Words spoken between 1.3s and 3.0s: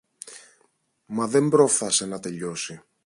πρόφθασε να τελειώσει.